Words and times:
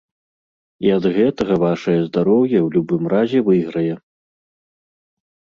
І 0.85 0.93
ад 0.97 1.03
гэтага 1.17 1.57
вашае 1.65 1.97
здароўе 2.07 2.59
ў 2.65 2.79
любым 2.79 3.03
разе 3.15 3.39
выйграе. 3.51 3.95